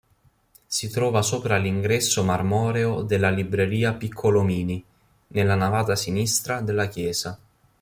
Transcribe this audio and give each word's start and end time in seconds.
Si 0.65 0.89
trova 0.89 1.21
sopra 1.21 1.57
l'ingresso 1.59 2.23
marmoreo 2.23 3.03
della 3.03 3.29
Libreria 3.29 3.93
Piccolomini, 3.93 4.83
nella 5.27 5.53
navata 5.53 5.95
sinistra 5.95 6.59
della 6.61 6.87
chiesa. 6.87 7.37